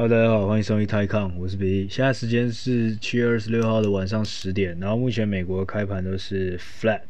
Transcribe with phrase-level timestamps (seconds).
[0.00, 1.88] Hello，大家好，欢迎收听泰康我是比利。
[1.88, 7.00] 现在时间是七月二十六号的晚上十点，然后目前美国开盘都是 flat，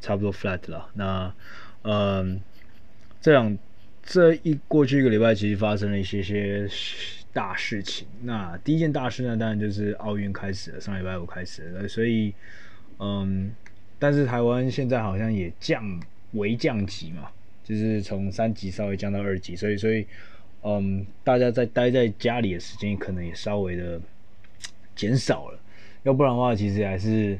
[0.00, 0.90] 差不多 flat 了。
[0.94, 1.32] 那，
[1.82, 2.40] 嗯，
[3.20, 3.56] 这两
[4.02, 6.68] 这一过去一个礼拜，其实发生了一些些
[7.32, 8.08] 大事情。
[8.24, 12.34] 那第一件大事呢，当然就是奥运开始了，上礼拜五开始了，所以，
[12.98, 13.52] 嗯，
[13.96, 15.84] 但是台湾现在好像也降
[16.32, 17.30] 为降级嘛，
[17.62, 20.04] 就是从三级稍微降到二级，所以，所以。
[20.66, 24.00] 嗯，大家在待在家里的时间可能也稍微的
[24.96, 25.58] 减少了，
[26.04, 27.38] 要不然的话，其实还是，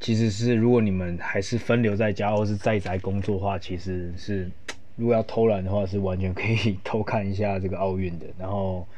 [0.00, 4.50] 其实是如果你们还是分流在家或是在宅工作的话，其实是
[4.96, 8.24] 如果要偷懒的话，是完全可以 偷看一下这个奥运的。
[8.38, 8.88] 然后，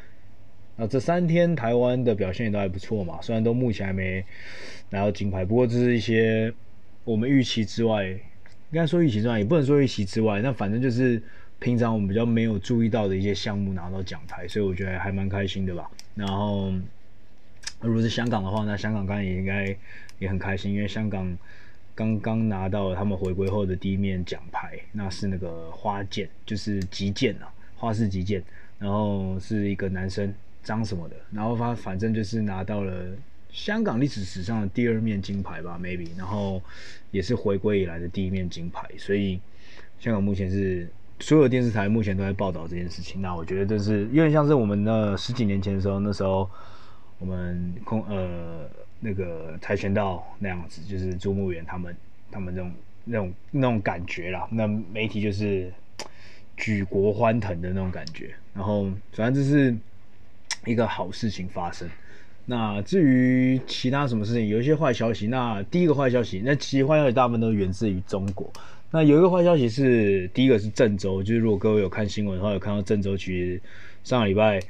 [0.77, 4.25] 那这三天台湾的表现也都还不错嘛，虽然都目前还没
[4.91, 6.55] 拿到金牌，不过这是一些
[7.03, 8.20] 我们预期之外，应
[8.70, 11.20] 该说预期之外，也不能说预期之外，那反正就是。
[11.60, 15.91] 平常我们比较没有注意到的一些项目拿到奖牌，所以我觉得还蛮开心的吧。
[16.14, 16.73] 然后，
[17.83, 19.77] 如果是香港的话，那香港刚才也应该
[20.19, 21.36] 也很开心，因为香港
[21.94, 28.42] 刚刚拿到了他们回归后的第一面奖牌，那是那个花剑，就是击剑啊，花式击剑。
[28.78, 33.14] 然后是一个男生张什么的，然后他反正就是拿到了
[33.50, 36.08] 香港历史史上的第二面金牌吧，maybe。
[36.17, 36.62] 然后
[37.11, 39.39] 也是回归以来的第一面金牌，所以
[39.98, 40.89] 香港目前是。
[41.21, 46.49] 所有电视台目前都在报道这件事情，那我觉得这是有点像是我们的十几年前的时候，那时候
[47.19, 48.69] 我们空呃
[49.01, 51.95] 那个跆拳道那样子，就是朱木元他们
[52.31, 52.73] 他们这种
[53.05, 54.48] 那种那种感觉啦。
[54.51, 55.71] 那媒体就是
[56.57, 59.77] 举国欢腾的那种感觉，然后反正这是
[60.65, 61.89] 一个好事情发生。
[62.47, 65.27] 那至于其他什么事情，有一些坏消息。
[65.29, 68.51] 那第一个坏消息，那其实坏消息大部分都源自于中国。
[68.92, 73.62] 那有一个坏消息是，第一个是郑州，就是如果各位有看新闻的话，有看到郑州其实
[74.02, 74.60] 上个礼拜，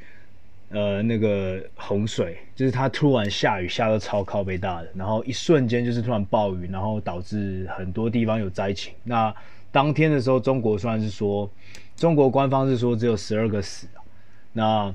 [0.68, 8.92] 呃，那个洪水，就是它突然下雨下得超靠北大的，然后一瞬间就是突然暴雨，然后导致很多地方有灾情。
[9.04, 9.34] 那
[9.72, 11.50] 当天的时候，中国虽然是说，
[11.96, 13.86] 中国官方是说只有十二个死，
[14.52, 14.94] 那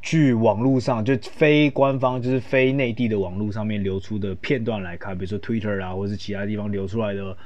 [0.00, 7.36] 据网络上就非官方就是非内地的网络上面流出的片段来看，比如说 Twitter 啊，或是其他地方流出来的。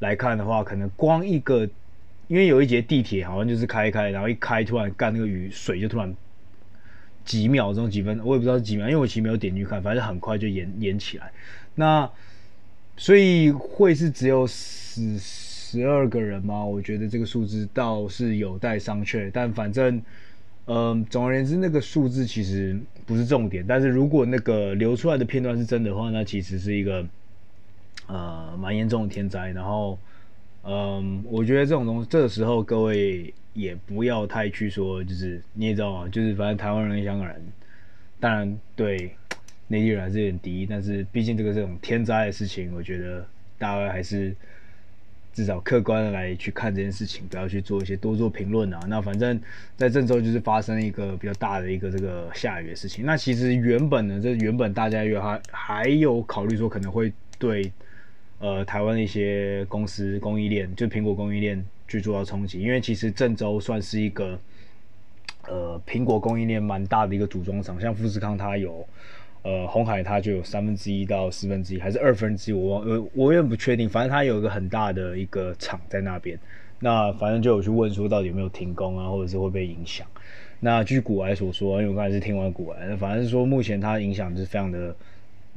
[0.00, 1.68] 来看的话，可能光一个，
[2.28, 6.14] 因为有一节地铁好像就是开开，然后一开突然干那个雨水就突然
[7.24, 11.32] 几秒钟几分，我也不知道是几秒，因为我其实没有点进去看，反正很快就演演起来。
[11.74, 12.08] 那
[12.96, 16.64] 所以会是只有十十二个人吗？
[16.64, 19.30] 我觉得这个数字倒是有待商榷。
[19.32, 20.00] 但反正，
[20.66, 23.64] 嗯、总而言之，那个数字其实不是重点。
[23.66, 27.04] 但是如果那个流出来的片段是真的话，那其实是一个。
[28.08, 29.98] 呃，蛮严重的天灾，然后，
[30.64, 37.42] 嗯，我觉得这种东西，这个时候各位也不要太去说，就是你也知道嘛，就是反正台湾人跟香港人，
[38.18, 39.14] 当然对
[39.66, 43.26] 内地人还是有点敌意，但是毕竟这个这种天灾的事情，我觉得
[43.58, 44.34] 大家还是
[45.34, 48.80] 至少客观的来去看这件事情，不要去做一些多做评论啊。
[48.88, 49.38] 那反正，
[49.76, 53.04] 在郑州就是发生一个比较大的一个这个下雨的事情。
[53.04, 57.70] 那其实原本呢，这原本大家有还还有考虑说可能会对。
[58.40, 64.38] 呃，台湾的一些公司供应链，就苹果供应链去做到冲击，因为其实郑州算是一个
[65.48, 68.86] 呃苹果供应链蛮大的一个组装厂，像富士康它有，
[69.42, 76.38] 呃红海它就有三分之一到四分之一，还是二分之一，我忘，呃我也不确定，反正它有一个很大的一个厂在那边。
[76.78, 80.06] 那反正就有去问说到底有没有停工啊，或者是会被影响。
[80.60, 84.94] 那据古来所说，因为我刚才是听完股癌，反正是说目前它影响是非常的。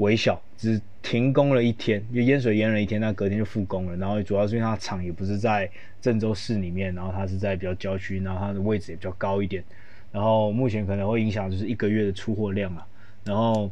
[0.02, 3.96] 微小，只停工了一天，就淹水淹了一天，那隔天就复工了。
[3.98, 5.70] 然后主要是因为它厂也不是在
[6.02, 9.64] 郑州市里面，然后它是在比较郊区，然后它的位置也比较高一点。
[10.12, 12.86] 然后目前可能会影响就是一个月的出货量啊。
[13.24, 13.72] 然后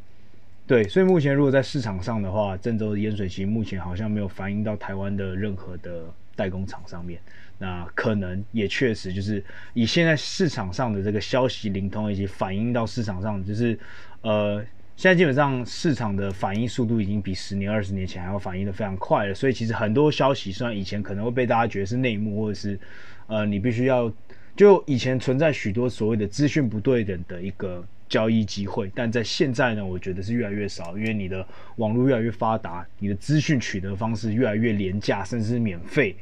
[0.68, 6.04] 对，所以目前如果在市场上的话，郑州的淹水其实目前好像没有反映到台湾的任何的
[6.36, 7.20] 代工厂上面。
[7.58, 13.80] 那可能也确实就是以现在市场上的这个消息灵通，以及反映到市场上，就是
[14.22, 14.64] 呃。
[15.00, 22.78] 现在基本上市场的反应速度已经比十年、二十年前还要反应的非常快了，所以其实很多消息虽然以前可能会被大家觉得是内幕，或者是
[23.28, 24.12] 呃你必须要
[24.58, 31.48] 就以前存在许多所谓的资讯不对等的一个交易机会，但在现在呢，我觉得是越来越少，因为你的
[31.78, 36.14] 网络越来越发达，你的资讯取得方式越来越廉价，甚至是免费，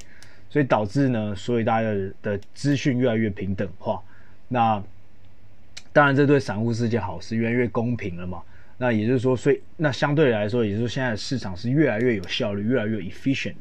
[0.52, 4.00] 所以导致呢，所以大家的的资讯越来越平等化。
[4.48, 4.80] 那
[5.92, 8.40] 当然这对散户是件好事，越来越公平了嘛。
[8.78, 13.56] 那也就是说，所以那相对来说，也就是说，现在市场是越来越有效率，越来越 efficient。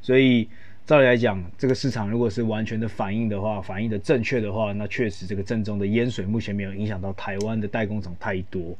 [0.00, 0.48] 所以，
[0.86, 8.76] 照理来讲，这个市场如果是完全的反应的话，反应的正确的话，那确实这个正宗的烟水目前没有影响到台湾的代工厂太多。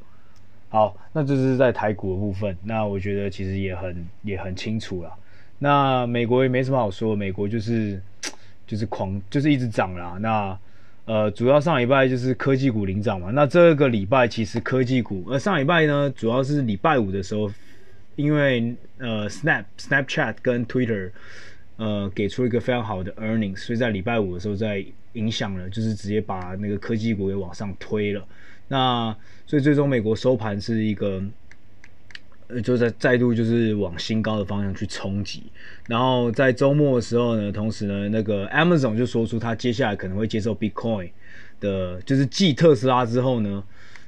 [0.69, 5.12] 好，那这是在台股的部分，那我觉得其实也很也很清楚了。
[5.59, 8.00] 那美国也没什么好说，美国就是
[8.67, 10.17] 就是狂就是一直涨啦。
[10.19, 10.59] 那
[11.04, 13.31] 呃，主要上礼拜就是科技股领涨嘛。
[13.32, 17.50] 那这个礼拜其实科技股，而上礼拜呢，主要是礼拜五的时候，
[18.14, 21.10] 因为呃，Snap Snapchat 跟 Twitter
[21.76, 24.84] 呃给出一个非常好的 earnings，所以在礼拜五的时候在
[25.14, 28.25] 影响了，就是直接把那个科技股给往上推了。
[28.69, 29.14] 那
[29.44, 31.22] 所以最终美国收盘是一个，
[32.60, 35.44] 就在再度就是往新高的方向去冲击。
[35.87, 41.10] 然后在周末的时候呢，同时呢，那个 Amazon 就说出他接下来可能会接受 Bitcoin
[41.60, 43.62] 的，就是继特斯拉之后呢，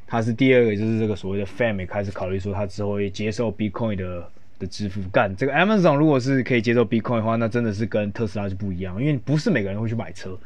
[0.06, 5.00] 他是第二个，就是这个所谓的 Fam 也开始考虑说他之后会接受 Bitcoin 的的支付。
[5.12, 10.38] 干这个 Amazon 如果是可以接受 Bitcoin 的话，那真的是跟特斯拉就不一样，因为不是每个人会去买车，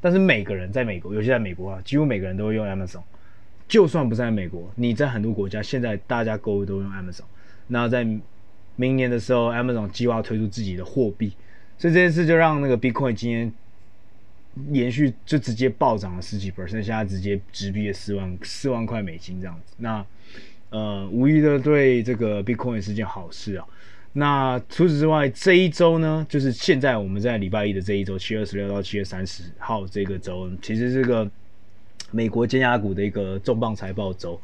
[0.00, 3.02] 但是每个人在美国，尤其在美国啊，几乎每个人都会用 Amazon。
[3.68, 7.24] 就算不在美国，你在很多国家，现在大家购物都用 Amazon。
[7.68, 8.06] 那在
[8.76, 11.32] 明年的时候，Amazon 计划推出自己的货币，
[11.78, 13.52] 所以这件事就让那个 Bitcoin 今天
[14.68, 19.74] 连续就直接暴涨了十几 percent，现在直接直逼了四万四万块美金这样子。
[19.78, 20.04] 那
[20.70, 23.66] 呃，无疑的对这个 Bitcoin 是件好事啊。
[24.12, 31.30] 那除此之外，这一周呢，就是现在我们在礼拜一的这一周，七月二十六到七月三十号这个周，其实这个。
[32.12, 34.40] 美国尖牙股的一个重磅财报周，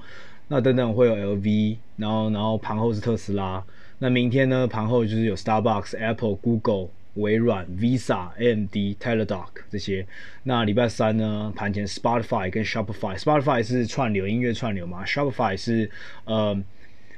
[0.49, 3.65] 那等等会有 LV，然后然后盘后是特斯拉，
[3.99, 10.07] 那明天呢盘后就是有 Starbucks、Apple、Google、微软、Visa、AMD、Teladoc 这些。
[10.43, 15.91] 那礼拜三呢盘前 Spotify 跟 Shopify，Spotify 是串流音乐串流嘛，Shopify 是
[16.25, 16.63] 呃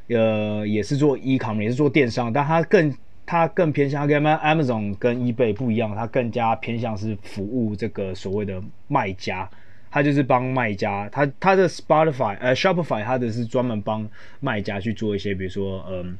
[0.08, 2.94] 呃也是做 e-com 也是做电商，但它更
[3.26, 9.48] 它更偏向跟 Amazon 跟 eBay 不一样，它更加偏向是服务这个所谓的卖家。
[9.94, 14.04] 他就是帮卖家，他他的 Spotify 呃 Shopify，他的是专门帮
[14.40, 16.18] 卖家去做一些，比如说嗯，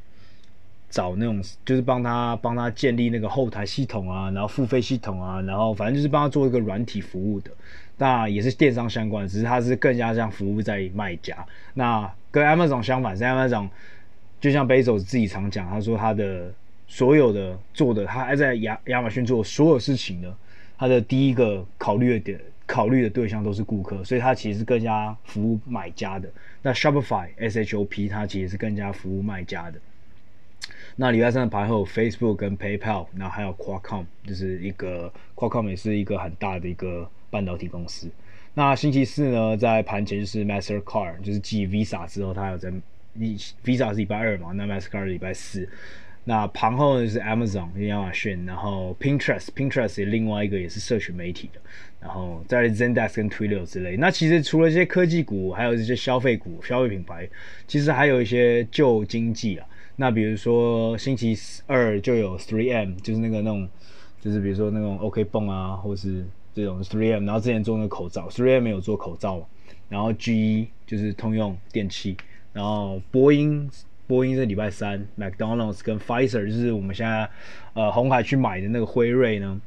[0.88, 7.50] 找那种就是帮他帮他建立那个后台系统啊，然后付费系统啊，然后反正就是帮他做一个软体服务的，
[7.98, 11.44] 那也是电商相关，只是他是更加像服务在卖家。
[11.74, 13.68] 那跟 Amazon 相反，是 Amazon
[14.40, 16.48] 就像 Bezos 自己常讲，他说他的
[16.86, 20.32] 所有的做的，他还在亚亚马逊做所有事情呢，
[20.78, 22.40] 他的第一个考虑的点。
[22.66, 26.28] 考虑的对象都是顾客，所以它其实是更加服务买家的。
[26.62, 29.78] 那 Shopify S H O P 它其实是更加服务卖家的。
[30.96, 38.08] 那礼拜三的盘后，Facebook 跟 PayPal，然后还有 Qualcomm，就是一个 Qualcomm 也是一个很大的一个半导体公司。
[38.54, 42.72] 那星期四呢，在盘前是 Mastercard，就是继 Visa 之后，它有在
[43.18, 45.68] Visa 是礼拜二嘛，那 Mastercard 是礼拜四。
[46.26, 51.60] 那盘后呢是 Amazon，亚马逊，然后 Pinterest，Pinterest 也另外一个也是社群媒体的，
[52.04, 53.96] 然后在 Zendesk 跟 Twilio 之类。
[53.96, 57.26] 那其实除了这些科技股，还有这些消费股、消费品牌，
[57.66, 59.66] 其实还有一些旧经济啊。
[59.96, 61.34] 那比如说星期
[61.66, 63.66] 二就有 3M，就是那个那种，
[64.20, 66.22] 就是比如说那种 OK 泵啊，或是
[66.54, 69.46] 这种 3M，然后之前做那个口罩，3M 没有做口罩嘛，
[69.88, 72.16] 然后 GE 就是通用电器，
[72.52, 73.70] 然后波音。
[74.06, 77.26] 波音是礼拜三，McDonald's 跟 Pfizer 就是我们现在
[77.72, 79.58] 呃红海去买的那个辉瑞呢。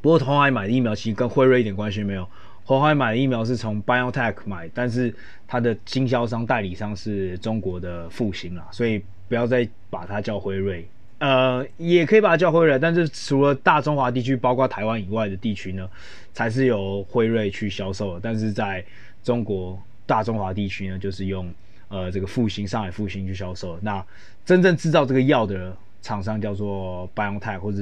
[0.00, 2.28] 不过鸿海买的疫苗其实跟辉瑞一点关系没有，
[2.64, 5.14] 鸿海买的疫苗是从 BioTech 买，但是
[5.46, 10.88] 它的经销商代理商是中国的复兴啦，所以不要再把它叫辉瑞，
[11.18, 15.88] 呃，也可以把它叫辉瑞，但是除了大中华地区，包括台湾以外的地区呢，
[16.32, 18.84] 才是由辉瑞去销售的，但是在
[19.22, 21.52] 中国大中华地区呢，就是用。
[21.90, 24.04] 呃，这个复兴上海复兴去销售，那
[24.44, 27.78] 真正制造这个药的厂商叫做 BioTech 或者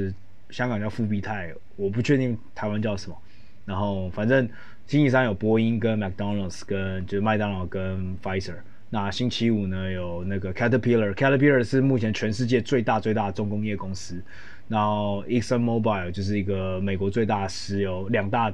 [0.51, 3.17] 香港叫富必泰，我不确定台湾叫什么。
[3.65, 4.49] 然后反正
[4.87, 8.55] 星期三有波音跟 McDonald's 跟就是麦当劳跟 Pfizer。
[8.89, 14.23] 那星期五呢有那个 Caterpillar，Caterpillar 是目前全世界最大最大的重工业公司。
[14.69, 18.53] 然后 ExxonMobil 就是一个美国最大的石油两大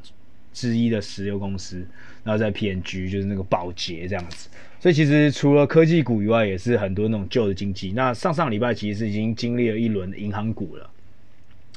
[0.52, 1.86] 之一的石油公司。
[2.24, 4.48] 然后在 PNG 就是那个宝洁这样子。
[4.80, 7.92] 所以其实除了科技股以外，也是很多那种旧的经济。
[7.92, 10.90] 那上上礼拜其实是已经经历了一轮银行股了，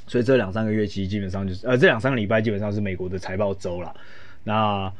[0.07, 3.95] 所以这两三个月其实基本上就是呃这两三个礼拜基本上是美国的财报周了。
[4.43, 4.91] 那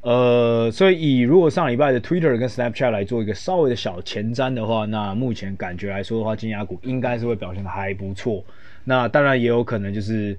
[0.00, 8.44] 呃，所以以如果上礼拜的 Twitter 跟 Snapchat 来做一个稍微的小前瞻的话，那目前感觉来说的话，金牙股应该是会表现的还不错。
[8.84, 10.36] 那当然也有可能就是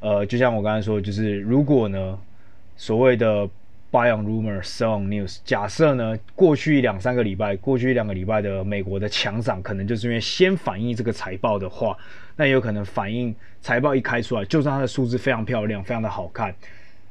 [0.00, 2.18] 呃，就像我刚才说，就是如果呢
[2.76, 3.48] 所谓的。
[3.90, 5.38] Buy on rumor, sell on news。
[5.44, 11.96] 假设呢，过去两三个礼拜，过去两个礼拜的美国的强涨，可能就是因为先反映这个财报的话，
[12.36, 16.54] 那也有可能反映财报一开出来，就算它的数字非常漂亮，非常的好看，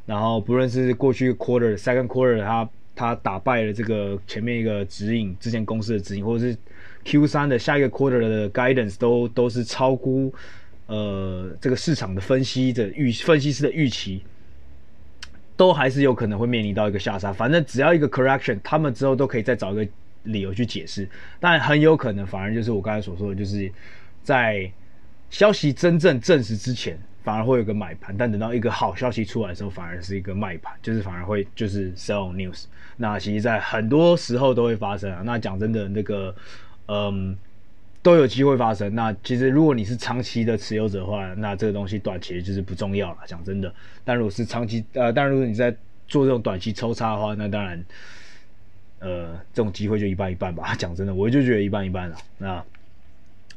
[0.05, 6.57] 然后不论是过去 quarter、second quarter，它它打败了这个前面一个指引，之前公司的指引，或者是
[7.03, 10.33] Q 三的下一个 quarter 的 guidance 都都是超估
[10.88, 14.24] 呃这个市场的分析的预分析师的预期。
[15.59, 19.85] 都还是有可能会面临到一个下杀，反正只要一个 correction，他们之后都可以再找一个
[20.23, 21.05] 理由去解释。
[21.37, 23.69] 但很有可能，反而就是我刚才所说的，就是
[24.23, 24.71] 在
[25.29, 32.63] 消息真正证实之前，反而会有个买盘；但等到一个好消息出来的时候，反而是一个卖盘，就是反而会就是 sell news。
[32.95, 35.21] 那其实，在很多时候都会发生啊。
[35.25, 36.33] 那讲真的，那个
[36.87, 37.37] 嗯。
[38.09, 38.93] 都有机会发生。
[38.95, 43.17] 那其实如果你是长期的持有者的话，那这个东西短期就是不重要了。
[43.27, 43.71] 讲真的，
[44.03, 45.69] 但如果是长期，呃，但如果你在
[46.07, 47.85] 做这种短期抽插的话，那当然，
[48.97, 50.73] 呃，这种机会就一半一半吧。
[50.79, 52.17] 讲真的，我就觉得一半一半了。
[52.39, 52.63] 那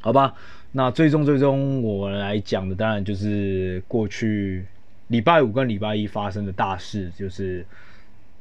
[0.00, 0.34] 好吧，
[0.72, 4.66] 那最终最终我来讲的，当然就是过去
[5.08, 7.64] 礼拜五跟礼拜一发生的大事，就是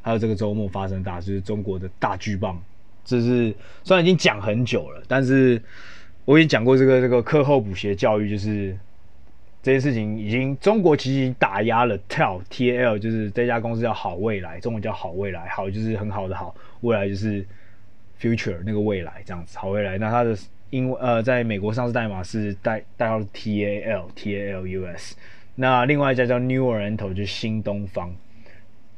[0.02, 2.62] 还有这个周末发生的大事，就是中国的大巨棒。
[3.04, 3.52] 这是
[3.84, 5.60] 虽然已经讲很久了，但是
[6.26, 8.78] 我已经讲过这个这个课后补习教育，就是
[9.64, 17.46] 这件事情已经中国其实已经打压了 TAL T A L，就是这家公司叫好未来，中文叫好未来，好就是很好的好，未来就是
[18.20, 19.98] future 那个未来这样子，好未来。
[19.98, 20.38] 那它的
[20.70, 25.16] 英文呃，在美国上市代码是代代号 T A L T A L U S，
[25.56, 28.16] 那另外一家叫 New Oriental 就是新东方。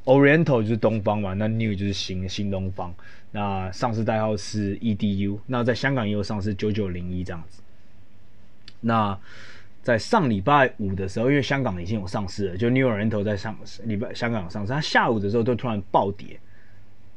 [0.06, 2.94] Oriental 就是东方嘛，那 New 就是新新东方，
[3.36, 7.62] 那上市代号是 EDU，那在香港也有上市九九零一这样子。
[8.80, 9.18] 那
[9.82, 16.40] 在上礼拜五的时候，因为香港已经有上市了，就 New Oriental 在上礼拜香港有上市，它下午的时候都突然暴跌，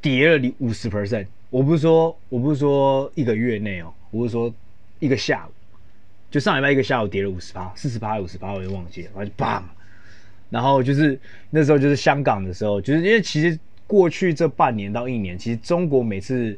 [0.01, 1.27] 跌了你五十 percent。
[1.51, 4.53] 我不是说我不是说一个月内哦，我是说
[4.99, 5.51] 一个下午，
[6.31, 9.61] 就上礼拜一个下午跌了五十八，四十八五十八，我也忘记了，然后就砰。
[10.49, 11.19] 然后就是
[11.49, 16.55] 那时候，就是香港的时候，就是因为其实过去这半年到一年，其实中国每次，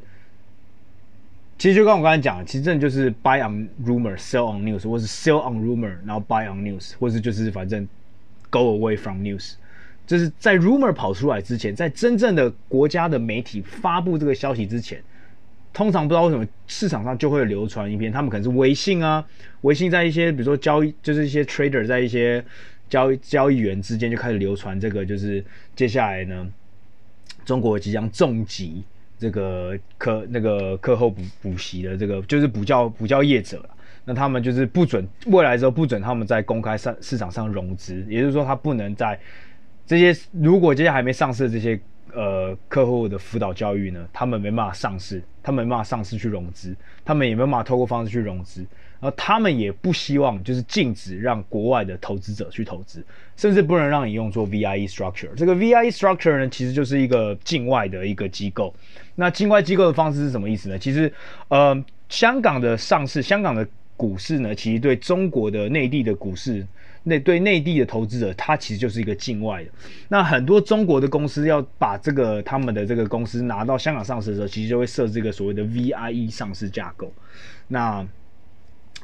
[1.58, 7.88] 其实就跟我刚才讲，其实真的就是 buy on rumor, sell on news，或是 sell on rumor，然后 buy on news，或是就是反正
[8.50, 9.54] go away from news，
[10.08, 15.00] 就是在 rumor 跑出来之前，在真正的国家的媒体发布这个消息之前，
[15.72, 19.24] 通常不知道为什么市场上就会流传一篇，他们可能是微信啊，
[19.62, 22.44] 微信在一些比如说交易，就是一些 trader 在一些。
[22.90, 25.46] 交易交易员之间就开始流传这个，就是
[25.76, 26.50] 接下来呢，
[27.50, 28.84] 中国即将重击
[29.18, 33.70] 这个课那个课后补补习的这个，就是补教补教业者了。
[34.06, 39.20] 那他们就是不准未来之后不准他们在公开上市场上融资，也就是说他不能在
[39.84, 41.80] 这些如果接下来还没上市的这些
[42.14, 48.64] 呃课后的辅导教育呢，他们没办法上市，他们没办法上市去融资，他们也没办法透过方式去融资。
[49.02, 53.04] 然后他们也不希望，就是禁止让国外的投资者去投资，
[53.38, 55.30] 甚至不能让你用作 VIE structure。
[55.36, 58.74] 这个 VIE structure 呢，其实就是一个境外的一个机构。
[59.16, 60.78] 那境外机构的方式是什么意思呢？
[60.78, 61.12] 其实，
[61.48, 66.66] 呃，香港的上市，香港的股市呢，其实对中国的内地的股市，
[67.04, 69.70] 内对内地的投资者，它其实就是一个境外的。
[70.08, 77.12] 那很多中国的公司要把这个他们的这个公司拿到香港上市的时候，其实就会设置一个所谓的 VIE 上市架构。
[77.68, 78.06] 那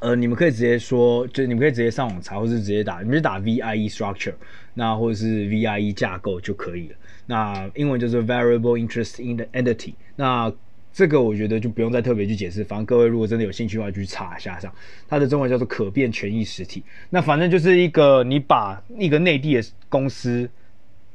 [0.01, 4.33] 呃，你们可以直接说，就你们可以直接上网查，或是直接打，你们就打 VIE structure，
[4.73, 6.95] 那或者是 VIE 架构就可以了。
[7.25, 9.93] 那英文就是 Variable Interest in the Entity。
[10.17, 10.51] 那
[10.93, 14.71] 这个我觉得就不用再特别去解释，反正各位如果真的有兴趣的话，去查一下上。
[15.07, 16.83] 它的中文叫做可变权益实体。
[17.09, 20.49] 那反正就是一个你把一个内地的公司，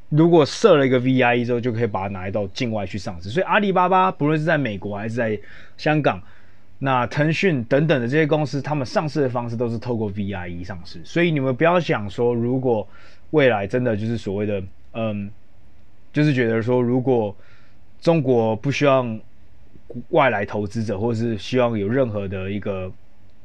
[0.09, 3.29] 如果设了一个 VIE 之后，就可以把它拿到境外去上市。
[3.29, 5.39] 所以阿里巴巴不论是在美国还是在
[5.77, 6.21] 香港。
[6.83, 12.89] 那腾讯等等的这些公司，他们上市的方式都是透过 VIE 上市，所以你们不要想说，如果
[13.33, 14.63] 未来真的就是所谓的，
[14.95, 15.31] 嗯，
[16.11, 17.37] 就是觉得说，如果
[18.01, 19.21] 中国不希望
[20.09, 22.91] 外来投资者，或是希望有任何的一个，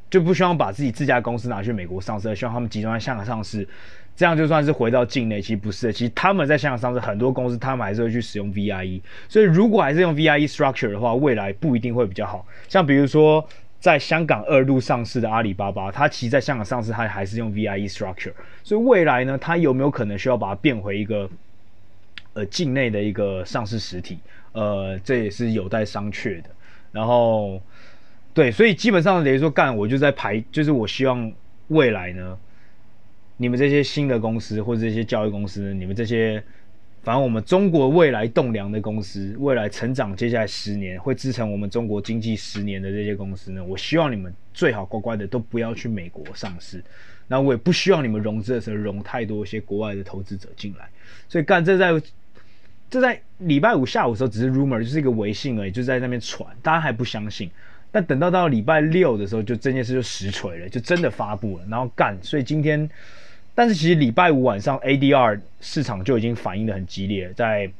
[0.09, 3.67] 就不希望把自己自家公司拿去美国上市，希望他们集中在香港上市。
[4.15, 5.91] 这样就算是回到境内，其实不是。
[5.91, 9.01] 其实他们在香港上市，很多公司他们还是会去使用 VIE。
[9.27, 12.45] 所以如果还是用 VIE structure 的话，未来不一定会比较好。
[12.69, 13.45] 像比如说
[13.79, 18.31] 在香港二路上市的阿里巴巴，它其实在香港上市，它还是用 VIE structure。
[18.63, 21.29] 所以未来呢，它有没有可能需要把它变回一个
[22.33, 24.17] 呃境内的一个上市实体？
[24.53, 26.49] 呃，这也是有待商榷的。
[26.93, 27.61] 然后
[28.33, 31.29] 对，所以基本上等于说干，我就在排，就是我希望
[31.67, 32.37] 未来呢。
[33.37, 36.41] 你们这些新的公司或者这些教育公司，你们这些
[37.03, 46.81] 反正我们中国未来栋梁的公司，未来成长接下来十年会支撑我们中国经济十年的这些公司呢，我希望你们最好乖乖的都不要去美国上市。
[47.27, 50.87] 那我也不希望你们融资的时候融太多一些国外的投资者进来。
[51.27, 51.91] 所以干这在
[52.89, 57.51] 这在礼拜五下午的时候只是 rumor，就是一个微信而已，就在那边传，大家还不相信。
[57.91, 61.65] 但等到到礼拜六的时候，就这件事就实锤了，就真的发布了。
[61.69, 62.89] 然后干，所以今天。
[63.55, 67.71] 但是其实礼拜五晚上 ADR 市场就已经反应的很激烈，在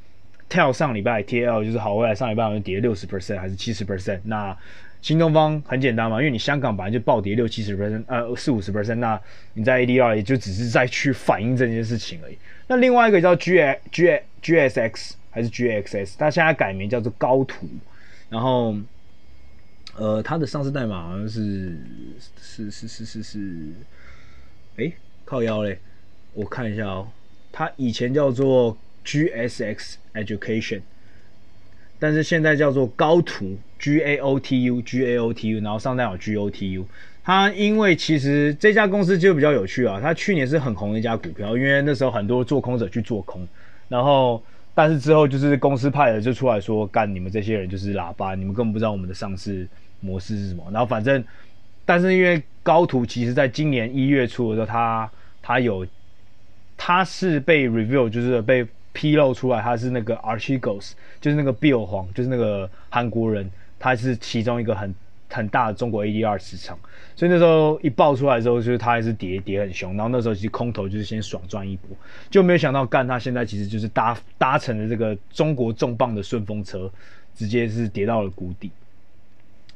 [0.50, 4.58] TEL 上礼拜 TL 就是好未来上礼拜好像跌六十 percent 还是七十 percent，那
[5.02, 9.20] 新东方很简单嘛，因为你香港本来就暴跌六七十 percent，呃四五十 percent，那
[9.54, 12.38] 你在 ADR 也就只是在去反映这件事情而已。
[12.68, 13.58] 那另外一个叫 G
[13.92, 17.68] G GSX 还是 GXS，它现在改名叫做高图，
[18.30, 18.76] 然后
[19.98, 21.76] 呃它的上市代码好像是
[22.42, 23.74] 是是是是是，
[24.78, 24.94] 诶。
[25.26, 25.80] 靠腰嘞，
[26.34, 27.08] 我看一下哦，
[27.52, 30.82] 它以前叫做 GSX Education，
[31.98, 36.86] 但是现在叫做高图 G A O T U G A O T U，然后上代有 G O T U。
[37.24, 43.48] 它因为其实这家公司就比较有趣啊，它去年是很红的一家股票，因为那时候很多做空者去做空，
[43.90, 44.42] 然后
[44.76, 49.68] 但是之后就是公司派的就出来说，干你们这些人就是喇叭，你们根本不知道我们的上市
[50.02, 51.24] 模式是什么，然后反正。
[51.86, 55.12] 但是因为高图其实在今年一月初的时候，他
[55.42, 55.86] 他有
[56.76, 64.96] 他是被 review 就是被披露出来，他是那个 Archegos 就是那个 Bill 黄，就是那个韩国人，他是其中一个很
[65.30, 66.78] 很大的中国 ADR 市场，
[67.16, 71.96] 所以那时候一爆出来之后，就是他还是跌跌很凶，然后那时候其实空头就是先爽赚一波，
[72.32, 76.90] 就没有想到干他现在其实就是搭搭乘了这个中国重磅的顺风车，
[77.36, 78.72] 直接是跌到了谷底。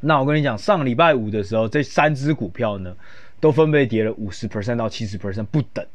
[0.02, 2.96] 那我跟你讲，上礼拜五的时候，这三只股票呢，
[3.40, 5.86] 都分别跌了五十 percent 到七十 percent 不等。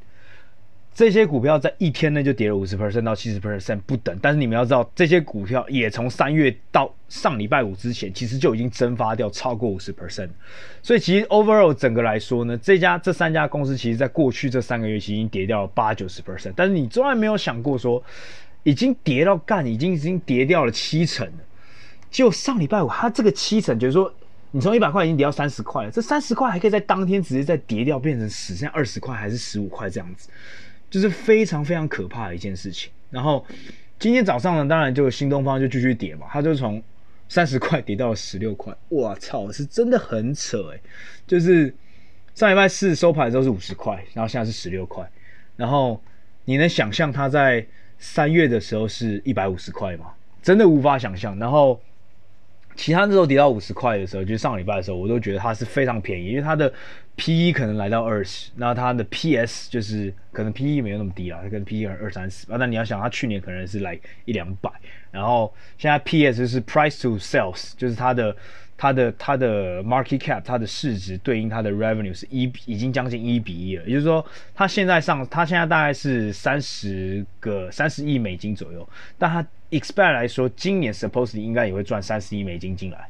[0.95, 4.17] 这些股票在一天内就跌了五十 percent 到七十 percent 不等。
[4.23, 10.29] 但是你们要知道，这些股票也从三月到上礼拜五之前，其实就已经蒸发掉超过五十 percent。
[10.83, 16.53] 所以其实 overall 整个来说呢，这家这三家公司，其实在过去这三个月，其实已经跌掉了八九十 percent。
[16.55, 18.01] 但是你从来没有想过说，
[18.63, 21.29] 已经跌到干，已经已经跌掉了七成。
[22.15, 24.15] 就上礼拜五，它这个七成，就是说，
[24.53, 30.29] 你从一百块已经跌到三十块了，这三十块还可以在当天直接再跌掉，变成只剩二十块还是十五块这样子，
[30.89, 32.89] 就是非常非常可怕的一件事情。
[33.11, 33.45] 然后
[33.99, 36.81] 今天早上呢，当然就新东方就继续跌嘛，它就从
[37.29, 40.81] 三十块跌到了十六块，哇操，是真的很扯诶、
[41.27, 41.75] 就是
[42.37, 45.05] 上礼拜四收盘的时候是五十块，然后现在是十六块，
[45.57, 46.01] 然后
[46.45, 47.67] 你能想象它在
[47.99, 50.13] 三月的时候是一百五十块吗？
[50.41, 51.37] 真的无法想象。
[51.41, 51.81] 然后。
[52.77, 56.73] 其他那时候跌到五十块的时候，就是上礼拜的时候，我都觉得它是非常便宜，因为它的
[57.17, 64.71] P E 可能来到二十，那它的 P S 就是可能 P E 没有那么低了，它跟 P E 可能二三十啊，那你要想，它去年可能是来一两百，
[65.11, 68.37] 然后现在 P S 就是 Price to Sales，就是它的
[68.77, 79.47] 它的它的 Market Cap，它的市值对应它的 Revenue 是一已经将近一比一了，也就是说，它现在上它现在大概是三十个三十亿美金左右，但它。
[79.71, 83.09] expect 来说，今年 supposedly 应该也会赚三十亿美金进来。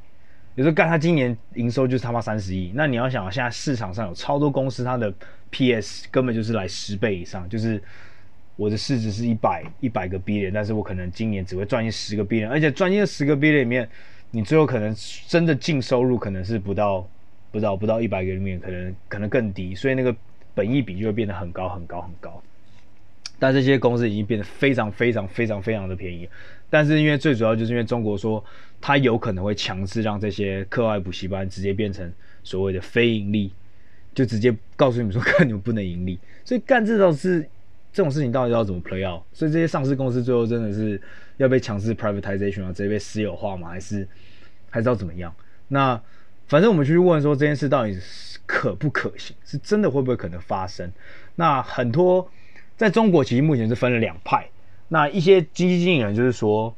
[0.55, 5.13] 有时候干它今年营收就是他妈三十亿，那你要想，现在市场上有超多公司，它的
[5.51, 7.47] PS 根本就是来十倍以上。
[7.51, 7.83] 就是
[8.57, 13.87] 我的市值是一百一百个 billion，但是我可能今年只会赚进十个 billion，而且赚进十个 billion 里面，
[14.35, 14.93] 你最后可能
[15.29, 17.09] 真的净收入可能是不到
[17.53, 20.15] 不到不到一百个里面，可能可能更低，所以那个
[20.55, 22.43] 本益比就会变得很高很高很高。
[23.39, 26.29] 但这些公司已经变得非常非常非常非常的便宜，
[26.69, 28.45] 但是因为最主要就是因为中国说
[28.81, 33.53] 它有可能会强制让这些课外补习班直接变成所谓的非盈利，
[34.15, 37.49] 就直接告诉你们说 看你们不能盈利，所以干这种事
[37.95, 39.23] 这种事情到底要怎么 play out？
[39.33, 41.01] 所以这些上市公司最后真的是
[41.39, 43.71] 要被强制 privatization 啊，直接被私有化吗？
[43.71, 44.07] 还是
[44.69, 45.35] 还是要怎么样？
[45.69, 45.99] 那
[46.47, 50.93] 反正我们去问说这件事到底是可不可行，是真的会不会可能发生？
[51.37, 52.29] 那很多。
[52.77, 54.45] 在中国，其实目前是分了两派。
[54.89, 56.75] 那一些经济经理人就是说，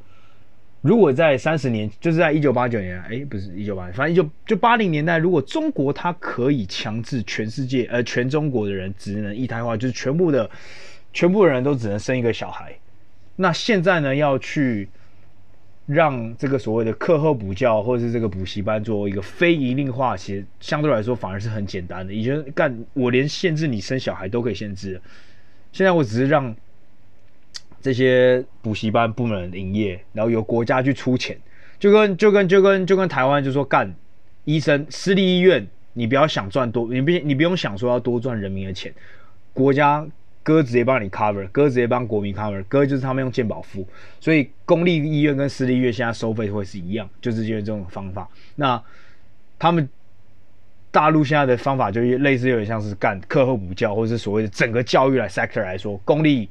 [0.81, 10.47] 如果在三十年，就是在一九八九年，哎，不是一九八，反正就就八零年代，如果中国它可以强制全世界，呃，全中国的人只能一胎化，就是全部的
[11.17, 12.71] 全部人都只能生一个小孩。
[13.37, 14.87] 那现在呢，要去
[15.87, 22.13] 让这个所谓的课后补教或者是这个补习班做一个非营利化，其实相对来说反而是很简单的。
[22.13, 25.01] 以前干我连限制你生小孩都可以限制。
[25.71, 26.55] 现在我只是让
[27.81, 31.35] 这些补习班不能营业，然后由国家去出钱，
[31.79, 33.91] 就跟就跟就跟就跟台湾就说干
[34.45, 38.93] 医生私立医院，你不要想赚多，你不你不用想说要多赚人民的钱，
[39.51, 40.07] 国家
[40.47, 43.85] 哥直接帮你 cover，哥直接帮国民 cover，哥就是他们用健保付，
[44.21, 48.25] 所以公立医院跟私立医院现在收费会是一样，就是因为这种方法。
[48.55, 48.81] 那
[49.59, 49.89] 他们
[50.89, 56.47] 大陆现在的方法就类似有点像是干课后补教，或者是所谓的整个教育来 sector 来说，公立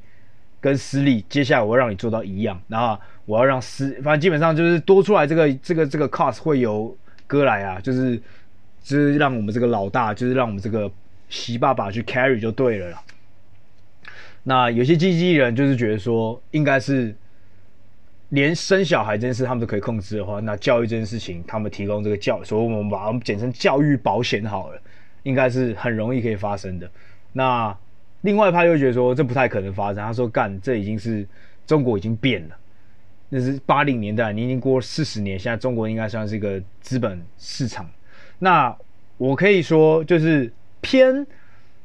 [0.61, 8.15] 跟私立，接下来我让你做到一样，然后我要让私，反正基本上就是多出来这个这个这个 cost 会由哥来啊，就是
[8.83, 10.87] 就是让我们这个老大，就是让我们这个。
[11.29, 13.03] 习爸爸去 carry 就对了啦。
[14.49, 17.13] 那有些经纪人就是觉得说，应该是
[18.29, 24.81] 连生小孩这件事他们都可以控制的话，那教育这件事情，他们提供这个教，所以我们把它简称教育保险好了，
[25.23, 26.89] 应该是很容易可以发生的。
[27.33, 27.77] 那
[28.21, 29.97] 另外一派又觉得说，这不太可能发生。
[29.97, 31.27] 他说，干，这已经是
[31.65, 32.57] 中国已经变了，
[33.27, 37.85] 那是八零年代，你已经过四十年，现在中国应该算是一个资本市场。
[38.39, 38.73] 那
[39.17, 40.49] 我可以说，就是。
[40.79, 41.25] 偏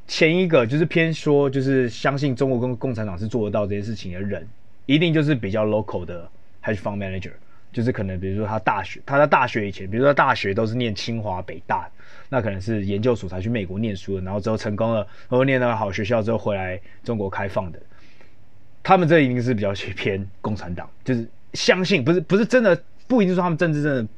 [0.07, 4.47] 前一个就是偏说，就是相信中国跟共产党是做得到这件事情的人，
[4.87, 6.29] 一定就是比较 local 的
[6.62, 7.33] hedge fund manager，
[7.73, 11.88] 就是可能比如说他大学，他在大学以前，比如说大学都是念清华北大，
[12.29, 17.79] 那可能是研究所才去美国念书的，然后之后成功了，然后念了好学校之后回来中国开放的，
[18.83, 24.09] 他们这一定是比较偏共产党，就是相信不是不是真的，不一定说他们政治真的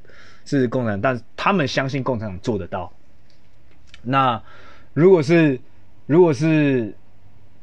[0.44, 2.92] 是共产党，但是他们相信共产党做得到。
[4.02, 4.42] 那
[4.92, 5.58] 如果是
[6.06, 6.94] 如果是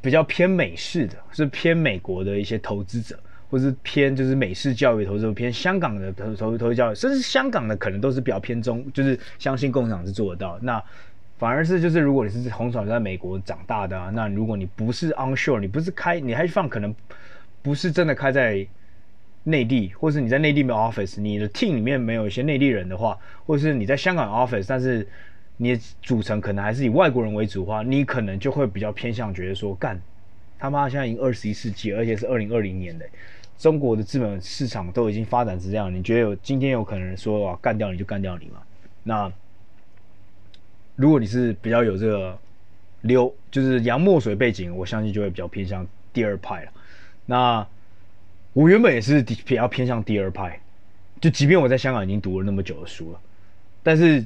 [0.00, 3.18] 比较偏美式的，是偏美国的一些投资者，
[3.50, 10.58] 或是偏就是美式教育投资者，偏香港的投投投资教育，甚至香港的可能都是比较偏中，就是相信共产党是做得到。
[10.60, 10.82] 那
[11.38, 16.94] 反而是就是如果你是从小在美国长大的啊，那如果你不是 onshore，你不是开你还放可能
[17.62, 18.66] 不是真的开在
[19.44, 25.06] 内地，或是你在内地没有 office，你的 team 里面没有一些内地人的话，或是你在香港 office，但是
[25.58, 30.00] 你的组成可能还是以外国人为主的话，你可能就会比较偏向觉得说，干
[30.58, 33.06] 他妈现在已经二十一世纪，而且是二零二零年的，
[33.58, 38.62] 中国的资本市场都已经发展成这样，你觉得有今天有可能说啊干掉你就干掉你吗？
[39.04, 39.32] 那
[40.96, 42.36] 如果你是比较有这个
[43.02, 46.72] 流，就是洋墨水背景，我相信就会比较偏向第二派了。
[47.26, 47.64] 那
[48.52, 50.58] 我原本也是比较偏向第二派，
[51.20, 53.20] 就即便我在香港已经读了那么久的书了，
[53.82, 54.24] 但是。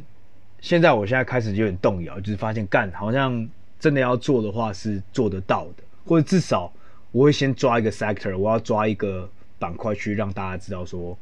[0.66, 3.48] 现在我现在开始有点动摇，就是发现干好像
[3.78, 6.72] 真的要做的话是做得到的，或者至少
[7.12, 11.16] 我会先抓一个 sector，我要抓一个板块去让大家知道说，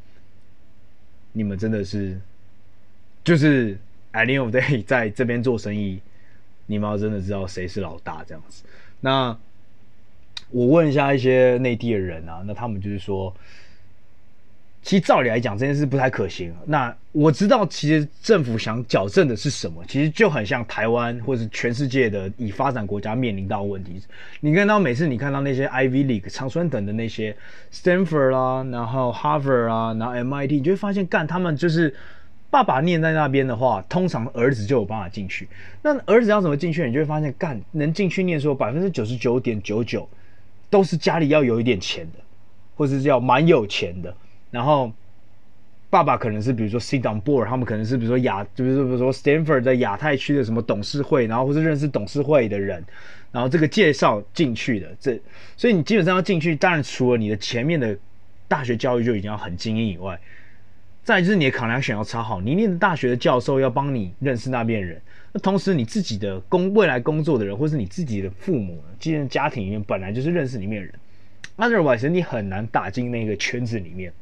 [1.33, 2.18] 你们真的是
[3.22, 3.74] 就是
[4.14, 6.00] at the end of day 在这边做生意，
[6.64, 8.64] 你们要真的知道谁是老大这样子。
[9.02, 9.37] 那
[10.48, 13.37] 我问一下一些内地的人啊，那他们就是说。
[14.85, 16.55] 其实照理来讲，这件事不太可行。
[16.66, 19.83] 那我知道，其实政府想矫正的是什么？
[19.88, 23.99] 其实就很像台湾或者全世界的已发展国家面临到问题。
[24.40, 27.35] 你看到每次你看到那些 Ivy League、常春藤的那些
[27.73, 31.94] Stanford 啦，然后 Harvard 啊，然后 MIT，你就会发现，干他们就是
[32.51, 35.49] 爸爸念在那边的话，通常儿子就有办法进去。
[35.81, 36.87] 那儿子要怎么进去？
[36.87, 40.07] 你就会发现，干能进去念书，百分之九十九点九九
[40.68, 42.18] 都是家里要有一点钱的，
[42.77, 44.14] 或者是要蛮有钱的。
[44.55, 44.93] 然后，
[45.90, 52.85] 爸爸可能是比如说 sit on board，他们可能是比如说亚，就是比如说 Stanford 在亚太区的什么董事会，然后或是认识董事会的人，
[53.33, 55.21] 然后这个介绍进去的，这
[55.57, 57.99] 所以你基本上要进去，当然除了你的前面的
[58.47, 60.17] 大学教育就已经要很精英以外，
[61.03, 70.95] 再就是你的 connection 要超好，你念的大学的教授要帮你认识那边人，那同时你自己的工未来工作的人，或是你自己的父母，既然家庭里面本来就是认识里面的人
[71.57, 74.12] ，otherwise 你很难打进那个圈子里面。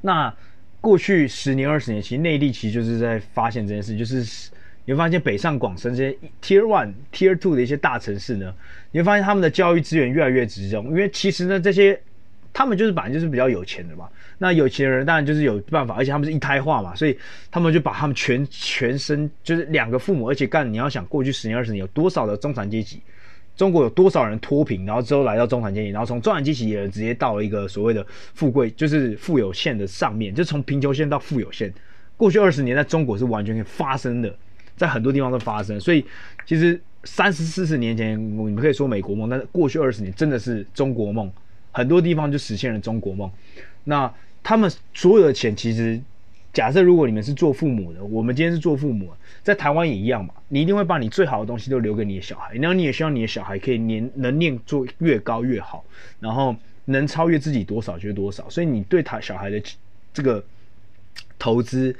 [0.00, 0.32] 那
[0.80, 4.50] 过去十年、二十年，其实内地其实就是在发现这件事，就是
[4.84, 8.54] 你会发现北上广深这些 Tier One、Tier Two 的一些大城市呢，
[8.92, 12.00] 你会发现他们的教育资源越来越集中，因为其实呢，这些
[12.52, 14.08] 他们就是本来就是比较有钱的嘛。
[14.38, 17.18] 那有钱人当然就是有办法，而且他们是一胎化嘛，所以
[17.50, 23.00] 他们就把他们全全身就是两个父母，而且干你要想过去十年、二十年有多少的中产阶级。
[23.56, 31.72] 中国有多少人脱贫，然后之后来到中产阶级，然后从中产阶级也直接到了一个所谓的富贵，就是富有线的上面，就从贫穷线到富有线。
[32.16, 34.32] 过去二十年在中国是完全可以发生的，
[34.76, 35.80] 在很多地方都发生。
[35.80, 36.04] 所以
[36.44, 41.32] 其实三十四十年前你们可以说美国梦，但是过去二十年真的是中国梦，
[41.72, 43.30] 很多地方就实现了中国梦。
[43.84, 46.00] 那他们所有的钱其实。
[46.56, 50.32] 假设如果你们是做父母的，我们今天是做父母，在台湾也一样嘛。
[50.48, 55.84] 你一定会把你最好的东西都留给你的小孩，然后你也希望你的小孩可以念能念做越高越好，
[56.18, 58.48] 然后能超越自己多少就多少。
[58.48, 59.62] 所以你对他小孩的
[60.14, 60.42] 这个
[61.38, 61.94] 投资，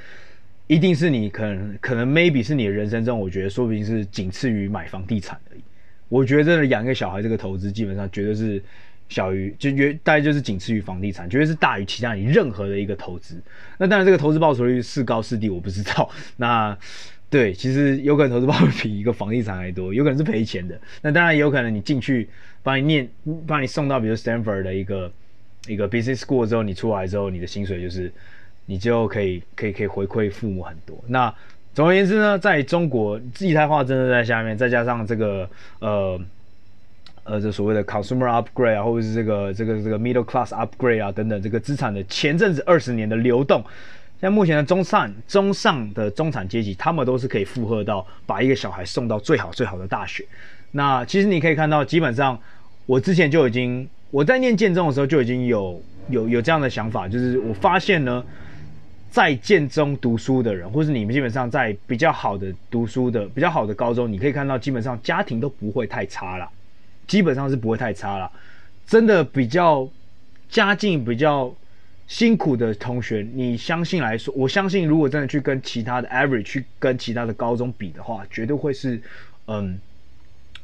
[0.65, 5.61] 一定是你可能可能 maybe 是你的人生中，我觉得说不定是仅次于买房地产而已。
[6.09, 8.59] 我觉得真的养一个小孩这个投资基本上绝对是
[9.09, 13.41] 小于就约大概就是仅次于房地产，绝对是大于其他你任何的一个投资。
[13.77, 16.09] 那当然这个投资报酬率是高是低我不知道。
[16.35, 16.77] 那
[17.29, 20.79] 对，其实有可能投资报酬比一个房地产还多，有可能是赔钱的。
[21.01, 22.29] 那当然也有可能你进去
[22.63, 23.09] 把你念
[23.45, 25.11] 把你送到比如 Stanford 的一个
[25.67, 28.11] 一个 business school 之后，你出来之后你的薪水就是
[28.65, 30.97] 你就可以可以可以回馈父母很多。
[31.07, 31.33] 那
[31.73, 36.19] 总而言之呢，在中国，以太化真的在下面，再加上这个呃
[37.27, 43.61] 呃，这所谓的 consumer upgrade 啊，或者是这个这个这个 middle class upgrade 啊等等，这个资产的前阵子二十年的流动，
[44.21, 50.25] 像目前的中上中上的中产阶级，他们都是可以负荷到把一个小孩送到最好最好的大学。
[50.71, 52.39] 那其实你可以看到，基本上
[52.85, 58.23] 我之前就已经我在念建中的时候就已经有有有这样的想法，就是我发现呢。
[59.09, 66.47] 在建中读书的人，或是你们基本上在比较好的读书的、比较好的高中，你可以看到，基本上家庭都不会太差了，
[67.07, 68.31] 基本上是不会太差了。
[68.85, 69.89] 真的比较
[70.49, 71.53] 家境比较
[72.07, 79.01] 辛苦的同学，你相信来说，我相信如果真的去跟其他的 average 去跟其他的高中比的话，绝对会是
[79.47, 79.79] 嗯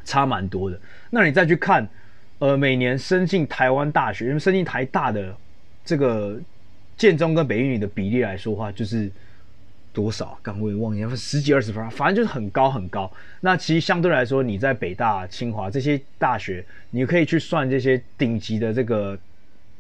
[0.04, 0.80] 差蛮多的。
[1.10, 1.88] 那你再去看，
[2.40, 5.36] 呃，每年升进台湾大学，因为升进台大的
[5.86, 6.40] 这个。
[6.96, 9.12] 建中跟北一女的比例来说话，就是
[9.94, 10.38] 多少？
[10.42, 13.10] 刚我也忘记，十几二十分，反正就是很高很高。
[13.42, 19.18] 那其实相对来说，你在北大、清华这些大学，你可以去算这些顶级的这个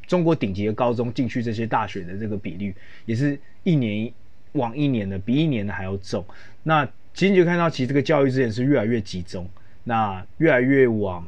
[0.06, 2.73] 中国顶级的高中进去这些大学的这个比率，
[3.06, 4.13] 也是一年
[4.52, 6.23] 往一年的比一年的还要重。
[6.62, 9.49] 那其实你就看到，其实这个教育资源是越来越集中，
[9.84, 11.28] 那越来越往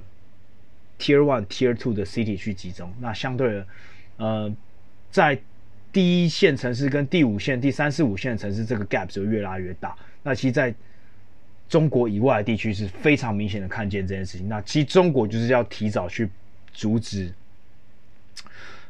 [0.99, 2.93] Tier One、Tier Two 的 City 去集中。
[2.99, 3.67] 那相对的，
[4.17, 4.53] 呃，
[5.09, 5.39] 在
[5.95, 9.95] 第一线城市跟第五线、第三四五线城市，这个 gap 就越拉越大。
[10.23, 10.75] 那其实在
[11.69, 14.49] 中国以外的地区是非常明显的看见这件事情。
[14.49, 16.29] 那其实中国就是要提早去
[16.73, 17.31] 阻止，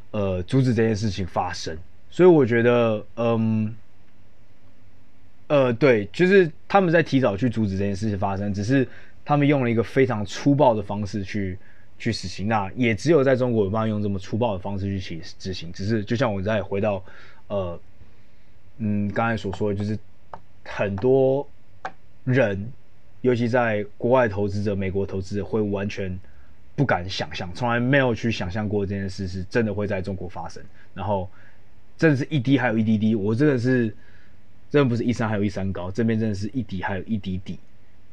[0.10, 1.78] 呃，阻止这件事情发生。
[2.10, 3.76] 所以我觉得，嗯，
[5.46, 8.88] 呃，对，就是他们在提早去阻止这件事情发生，只是
[9.24, 11.56] 他们用了一个非常粗暴的方式去。
[11.98, 15.72] 去实行，那也只有在中国有办法用这么粗暴的方式去去执行。
[15.72, 17.04] 只是就像我再回到，
[17.48, 17.80] 呃，
[18.80, 19.98] 嗯，刚才所说的，就是
[20.64, 21.48] 很多
[22.26, 22.72] 人，
[23.22, 26.20] 尤其在国外投资者、美国投资者，会完全
[26.76, 30.62] 不敢想象，从来没有去想象过这件事是真的会在中国发生。
[30.94, 31.30] 然后，
[31.98, 33.88] 真的是一滴还有一滴滴，我真的是，
[34.70, 37.58] 真的不是一山还有一山高，这边真的是一滴还有一滴滴。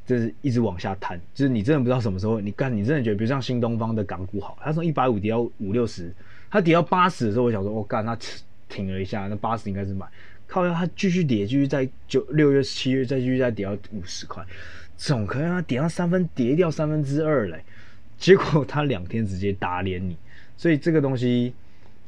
[0.05, 6.13] 就是一直往下探，就是你真的不知道什么时候，你干，你真的觉得，比如像新东方的港股好，它从一百五跌到五六十，
[6.51, 8.17] 它跌到八十的时候，我想说，我、哦、干，它
[8.69, 10.07] 停了一下，那八十应该是买，
[10.47, 14.45] 靠，它继续跌，继续在九六月七月再继续再跌到五十块，
[14.97, 17.63] 总可能它跌到三分，跌掉三分之二嘞，
[18.19, 20.17] 结果它两天直接打脸你，
[20.57, 21.55] 所以这个东西。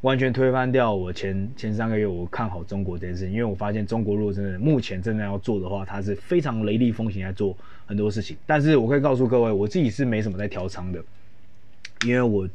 [0.05, 8.37] 完全推翻掉我前前三个月我看好中国这件事情，因为我发现中国如果真的目前真的要做的话，它是非常雷厉风行在做很多事情。
[8.45, 11.03] 但是我可以告诉各位，我自己是没什么在调仓的，
[12.05, 12.47] 因为我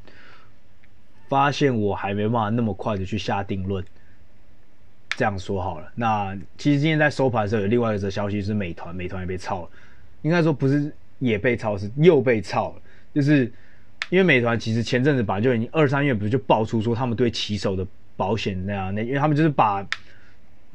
[1.27, 3.83] 发现我还没办法那么快的去下定论。
[5.17, 9.69] 这样说好了，那其实今天在收盘的时候有另外一则消息是美团，美团也被抄了，
[10.21, 12.81] 应该说不是也被抄，是又被抄了，
[13.12, 13.51] 就是。
[14.10, 17.86] 因为美团其实前阵子本来，就已经二三月不是就爆出说他们对骑手的
[18.17, 19.88] 保险那样，那因为他们就是把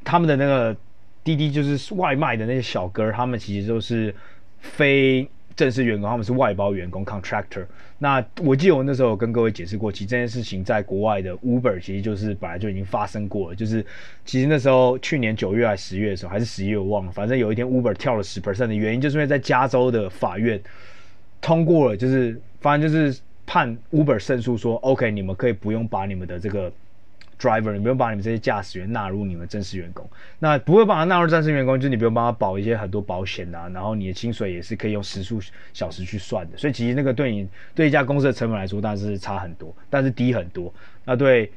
[0.04, 0.76] 他们的那个
[1.24, 4.14] 滴滴就是外卖的那些小哥，他们其实都是
[4.60, 7.64] 非正式员工，他们是外包员工 contractor。
[7.98, 13.84] 那我记得我那时候跟各位解释过，其实这件事情在国外的 Uber 其实就是本来就已经发生过了，就是
[14.24, 20.60] 其实那时候去年九月还十月的时候，还是十一月我忘了，反正有一天 Uber 跳了十 percent 的原因，就是因为在加州的法院
[21.40, 22.40] 通过了，就是。
[22.60, 26.72] 反正就是判 Uber 胜诉，说 OK，你们可以不用把你们的这个
[27.38, 30.08] driver，你不用把你们这些驾驶员纳入你们正式员工。
[30.38, 35.40] 那不会把他纳入正式员工，就是你不用帮他保一些很多保险啊，然后你的薪水也是可以用时数
[35.72, 36.56] 小时去算的。
[36.56, 40.72] 所以其实那个对你对一家公司的成本来说，当然是差很多，但是低很多。
[41.04, 41.50] 那对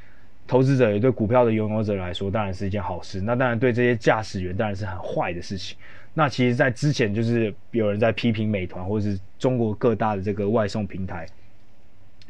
[0.46, 3.22] 投资者也对股票的拥有者来说，当然是一件好事。
[3.22, 5.78] 那当然对这些驾驶员当然是很坏的事情。
[6.14, 11.28] 那其实，在之前就是有人在批评美团，或者是中国各大的这个外送平台，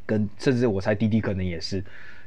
[0.07, 1.83] 跟甚至我猜滴滴可能也是，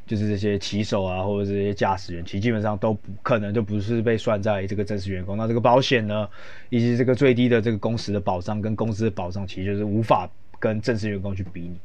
[0.07, 5.37] 就是这些骑手啊，或者这些驾驶员，其实基本上都不可能就不是被算在这个正式员工。
[5.37, 6.29] 那这个保险呢，
[6.69, 11.77] 以及这个最低的这个工时的保障跟工资的保障，其实就是无法跟正式员工去比拟。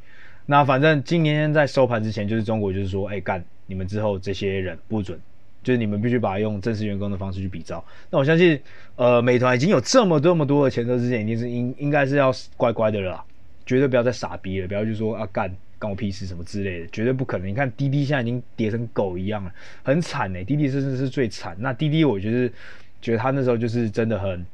[0.45, 5.19] 那反正今年在收盘之前，就是中国就是说，哎干，你们之后这些人不准。
[5.63, 7.84] 就是你们必须把用正式员工的方式去比照。
[8.12, 8.62] 那我相信，
[8.97, 13.23] 呃，美团已经有这么这么多的前车之鉴，一定是应应该是要乖乖的了。
[13.65, 17.47] 绝对不要再傻逼了，不要就说啊干干我屁事什么之类的，绝对不可能。
[17.47, 21.55] 你看滴滴现在已经跌成狗一样了，很惨哎、滴滴真的是最惨。
[21.59, 22.53] 那滴滴我觉得
[23.01, 24.45] 觉得他那时候就是真的很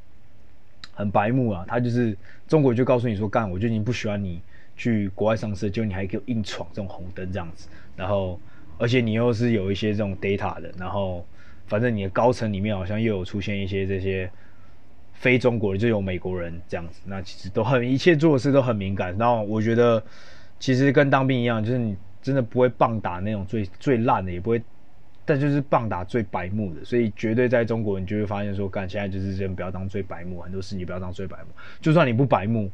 [0.93, 2.15] 很白目啊，他就是
[2.47, 4.41] 中国就告诉你说干，我就已经不喜欢你
[4.75, 8.39] 去国外上市，就你还给我硬闯这种红灯这样子，然后
[8.77, 11.25] 而且你又是有一些这种 data 的，然后
[11.67, 14.29] 反正你的高层里面好像又有出现一些这些。
[15.13, 19.15] 非中国的就有美国人这样子，那其实都很一切做事都很敏感。
[19.19, 20.03] 然后我觉得，
[20.61, 24.61] 其实跟当兵一样，就是你真的不会棒打那种最最烂的，也不会，
[25.25, 26.85] 但就是棒打最白目的。
[26.85, 31.47] 所以绝对在中国，你就会发现说，干现在就是真不要当最白目，很多事情不要当最白目。
[31.81, 32.71] 就算你不白目，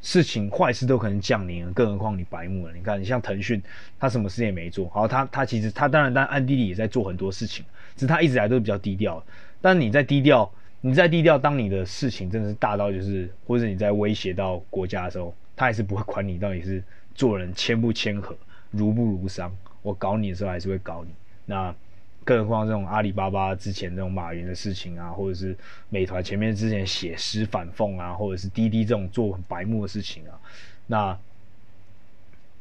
[0.00, 2.72] 事情坏事都可能降临，更何况你白目了。
[2.74, 3.62] 你看，你像腾讯，
[3.98, 9.24] 他什么事也没做，好，他他其实他当然但暗地里也在做很多事情，只是他一直来都比较低调。
[9.60, 10.50] 但你在低调。
[10.80, 16.80] 你在低调，当你的事情真的是大到就是，或者你在威胁到国家的时候，他还是不会管你到底是
[17.18, 18.34] 做人谦不谦和，
[18.70, 19.52] 如不如商。
[19.82, 21.10] 我搞你的时候还是会搞你。
[21.44, 21.74] 那
[22.24, 25.56] 更何况这种阿里巴巴之前这种马云的事情啊，或者是
[25.88, 30.38] 美团前面之前写诗反讽啊，或者是滴滴这种做白目的事情啊，
[30.86, 31.18] 那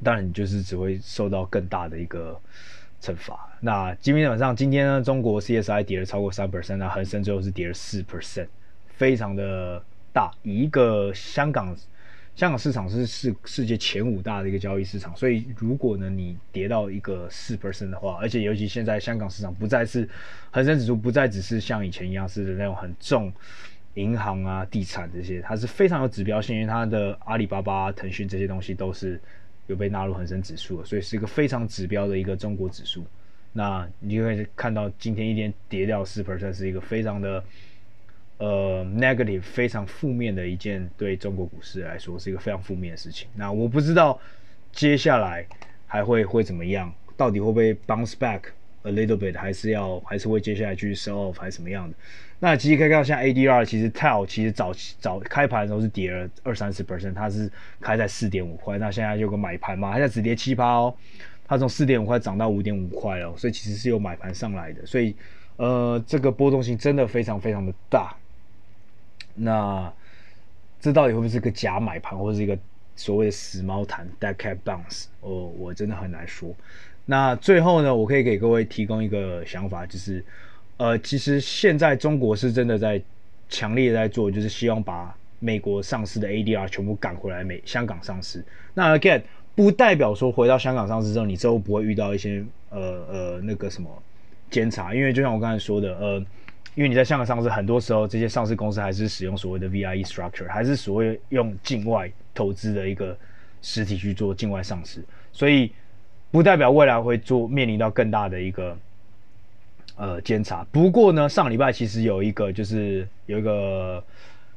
[0.03, 2.37] 当然你就是只会受到更大的一个。
[2.99, 3.55] 惩罚。
[3.59, 8.47] 那今天晚上，今天呢，中国 CSI 跌了超过三 percent，那恒生最后是跌了四 percent，
[8.87, 9.79] 非常的
[10.11, 10.31] 大。
[10.41, 11.77] 以一个香港，
[12.37, 20.07] 香港市场是世世界前五大的一个交易市场，所以如果呢你跌到一个四 percent 的话，而且尤其现在香港市场不再是
[20.51, 23.33] 恒生指数不再只是像以前一样是的那种很重
[23.95, 29.19] 银行啊、地产这些，它是非常有指标性，因为它的阿里巴巴、腾讯这些东西都是。
[29.65, 33.05] 有被纳入恒生指数，所以是一个非常指标的一个中国指数。
[33.51, 37.43] 那你就会看到今天一天跌掉四 percent，是一个非常的
[38.37, 43.27] 呃 negative，非常负面的一件，对中国股市来说是一个非常负面的事情。
[43.35, 44.19] 那我不知道
[44.71, 45.45] 接下来
[45.85, 48.41] 还会会怎么样，到底会不会 bounce back
[48.83, 51.95] a little bit，还是要还是会接下来继续 sell off，还是怎么样的？
[52.39, 60.95] 那其实可以看到，像 ADR，其实 TAL 其实早早开盘的时候是跌了二三十 percent，它是开在四点五块，那现在有个买盘嘛，它现在只跌七趴哦，
[61.47, 65.15] 它从四点五块涨到五点五块哦，所以其实是有买盘上来的，所以
[65.55, 68.15] 呃，这个波动性真的非常非常的大。
[69.37, 69.91] 那
[70.81, 72.57] 这到底会不会是个假买盘，或者是一个
[72.95, 75.05] 所谓的死猫弹 d e a cat bounce？
[75.21, 76.53] 哦，我真的很难说。
[77.05, 80.23] 那最后呢，我可以给各位提供一个想法，就是。
[80.79, 83.01] 呃，其实现在中国是真的在
[83.49, 88.45] 强烈在做，就是希望把美国上市的 ADR 全部赶回来美香港上市。
[88.75, 89.23] 那 again
[89.55, 93.89] 不代表说回到香港上市之后，你之后不会遇到一些呃呃那个什么
[94.51, 96.23] 检查，因为就像我刚才说的，呃，
[96.77, 103.17] 因为你在香港上市，很多时候这些上市公司还是使用所谓的 VIE structure，还是所谓用境外投资的一个
[103.63, 105.71] 实体去做境外上市，所以
[106.29, 108.77] 不代表未来会做面临到更大的一个。
[109.99, 110.63] 呃，监察。
[110.71, 114.03] 不过呢，上礼拜其实有一个，就是有一个，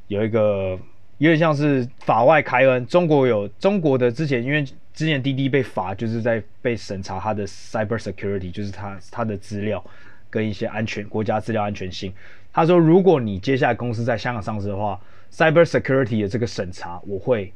[0.09, 0.78] 有一个
[1.16, 2.87] 有点像是法外开恩。
[2.87, 9.83] 中国有中国的之前，因为之前滴滴被罚，就是在被审查它的 cyber security，就是它它的资料
[10.30, 12.12] 跟一些安全国家资料安全性。
[12.52, 14.98] 他说，如果你接下来公司在香港上市的话
[15.32, 17.52] ，cyber security 的这个审查我会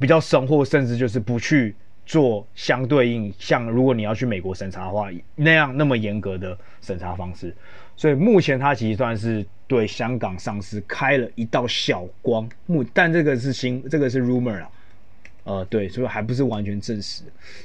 [0.00, 1.74] 比较深，或甚至就是不去。
[2.08, 7.54] 做相对应，像如果你要去美国审查的话，那样那么严格的审查方式，
[7.98, 12.48] 所以目前他其实算是对香港上市开了一道小光。
[12.64, 14.70] 目但这个是新，这个是 rumor 啊，
[15.44, 17.24] 呃，对，所以还不是完全证实。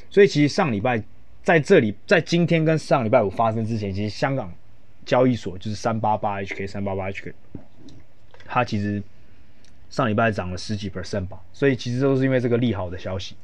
[0.10, 1.02] 所以其实上礼拜
[1.44, 4.52] 在这里，在今天跟上礼拜五发生之前，其实香港
[5.06, 7.34] 交易所就是三八八 HK 三八八 HK，
[8.46, 9.04] 它其实
[9.90, 13.36] 上礼拜涨了十几 percent 吧，所以其实都是因为这个利好的消息。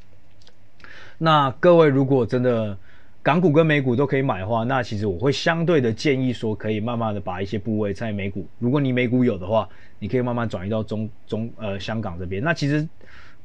[1.17, 2.77] 那各位如果真的
[3.21, 9.67] 港股跟美股都可以买的话，那其实我会相对的建议说，可以慢慢的把一些部位在美股，如果你美股有的话，
[9.99, 12.41] 你可以慢慢转移到中中呃香港这边。
[12.41, 12.87] 那其实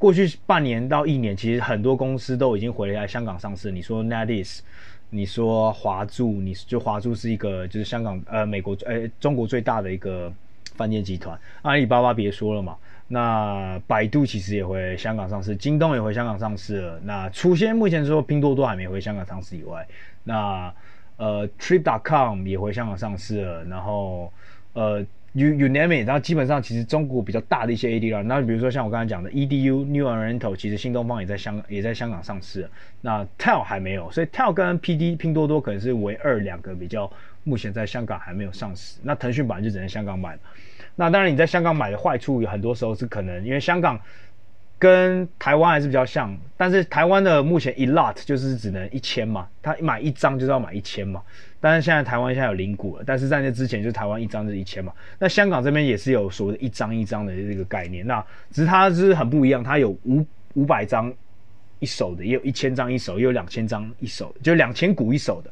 [0.05, 3.71] 过去半年到一年，其实很多公司都已经回来香港上市。
[3.71, 4.63] 你说 n e t i s
[5.09, 10.31] 你说华住，你就华住是一个就是香港呃美国呃中国最大的一个
[10.77, 11.41] 饭店集团。
[11.63, 12.77] 阿里巴巴别说了嘛。
[13.09, 17.01] 那百度其实也回香港上市，京东也回香港上市了。
[17.05, 19.89] 那除现目前说拼多多还没回香港上市以外，
[20.25, 20.71] 那
[21.17, 23.65] 呃 Trip.com 也回香港上市了。
[23.65, 24.31] 然后
[24.75, 25.03] 呃
[25.35, 32.71] Unami，然后基本上其实中国比较大的一些 ADR，那比如说像我刚才讲的 EDU New Oriental，其实新东方也在香也在香港上市。
[33.01, 37.11] 那 TEL 还没有，所以 TEL 跟 PD 拼多多可能是唯二两个比较
[37.43, 39.01] 目前在香港还没有上市。
[39.03, 40.39] 那腾讯版就只能香港买。
[40.95, 44.01] 那当然，你在香港买的坏处有很多时候是可能，因为香港
[44.79, 51.21] 跟台湾还是比较像，但是台湾的目前一 lot 就是只能一千嘛，他买一张就是要买一千嘛。
[51.65, 54.93] 但是现在台湾现在有零股了，但是在那之前就是台湾一张是一千嘛。
[55.19, 61.11] 那香港这边也是有所谓的一张一张的这个概念，那只是它是很不一样，它有五五百张
[61.79, 65.51] 一手的，也有一千张一手，也有两千张一手，就两千股一手的。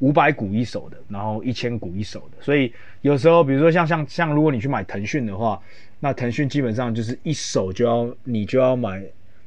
[0.00, 2.72] 五百股一手的，然后一千股一手的，所以
[3.02, 5.58] 有时候，比如说像像像，如果你去买腾讯的话，
[6.00, 9.02] 那腾讯基本上就是一手就要你就要买，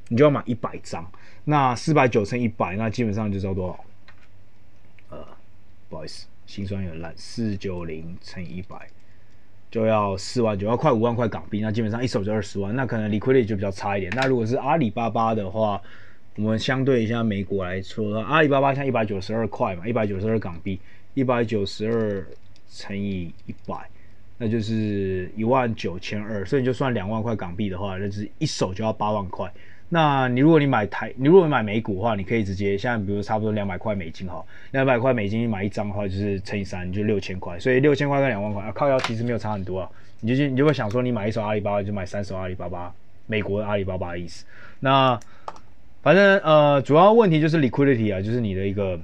[0.08, 1.06] 你就要买一百张，
[1.44, 3.80] 那四百九乘一百，那基本上就知道多少？
[5.90, 8.88] 不好意思，心酸有点烂，四九零乘一百
[9.70, 14.12] 就要四万九，要快五万块港币，那基本上一手就二十万，那可能 liquidity 就比较差一点。
[14.16, 15.82] 那如果是阿里巴巴的话，
[16.36, 20.80] 我们相对一下美国来说，阿里巴巴像一百九十二块嘛，一百九十二港币，
[21.14, 22.26] 一百九十二
[22.70, 23.90] 乘以一百，
[24.38, 29.52] 那就是一万九千二，所以你就算两万块港币的话，那是一手就要八万块。
[29.90, 37.58] 那你如果你买台，你如果买美股的话，你可以直接像比如差不多两百块美金哈，两百块美金买一张的话，就是乘以三，就六千块。
[37.58, 39.90] 所以六千块跟两万块啊，靠腰其实没有差很多啊。
[40.20, 42.94] 你就你就会想说，你买一手阿里巴巴就买三手阿里巴巴，
[43.28, 44.46] 美国的阿里巴巴的意思。
[44.80, 45.18] 那
[46.02, 49.00] 反正呃，主要问题就是 liquidity 啊，就是你的一个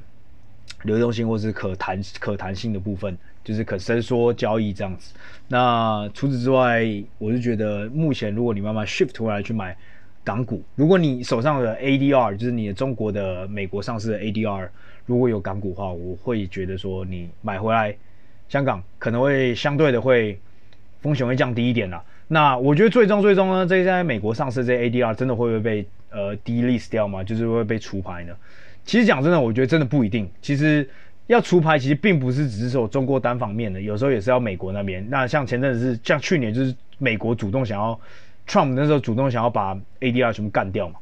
[0.83, 5.13] 流动性或是可弹可弹性的部分，就是可伸缩交易这样子。
[5.47, 6.83] 那除此之外，
[7.19, 9.77] 我是觉得目前如果你慢慢 shift 回来去买
[10.23, 14.69] 港股，如果你手上的 ADR 就是你的中国的美国上市的 ADR
[15.05, 17.95] 如果有港股的话，我会觉得说你买回来
[18.47, 20.39] 香港可能会相对的会
[21.01, 22.03] 风险会降低一点啦。
[22.27, 27.23] 那我觉得最终最终呢，这些在美国上市这些 ADR 真的会不会被呃 delist 掉吗？
[27.23, 28.33] 就是会被除牌呢？
[28.85, 30.29] 其实讲真的，我觉得真的不一定。
[30.41, 30.87] 其实
[31.27, 35.05] 要除牌，其实并不是只是说中国单方面的，有时候也是要美国那边。
[35.09, 37.99] 那像前阵子是像去年就是美国主动想要
[38.47, 40.95] Trump 那时候主动想要把 ADR 全部干掉嘛。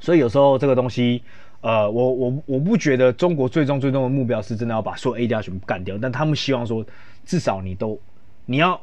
[0.00, 1.22] 所以有时候这个东西，
[1.60, 6.84] 呃，我我我不觉得中国最终最终的目标是真的要把所有 ADR 全部干掉，但他们希望说
[7.24, 7.98] 至少你都
[8.46, 8.80] 你要。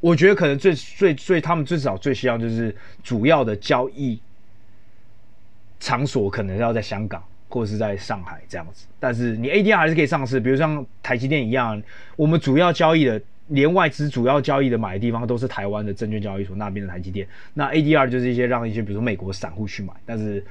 [0.00, 4.20] 我觉得可能最最最，他们最少最希望就是主要的交易
[5.80, 11.82] 场所可能要在香港或者是在上海这样子，但是你 ADR 还是可以上市，比如像台积电一样，
[12.14, 20.44] 我们主要交易的连外资主要交易的买的地方都是台湾的证券交易所那边的台积电，那 ADR 就是一些让一些比如说美国散户去买，但是